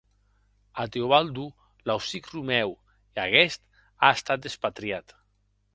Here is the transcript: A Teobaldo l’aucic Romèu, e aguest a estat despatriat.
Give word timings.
A 0.83 0.85
Teobaldo 0.93 1.45
l’aucic 1.87 2.31
Romèu, 2.35 2.71
e 3.15 3.23
aguest 3.27 3.61
a 4.07 4.13
estat 4.19 4.39
despatriat. 4.49 5.07